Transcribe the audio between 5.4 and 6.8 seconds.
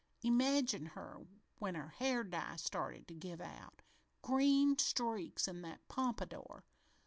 in that pompadour!